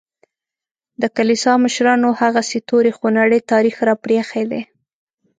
[1.01, 4.61] د کلیسا مشرانو هغسې تور خونړی تاریخ راپرېښی دی.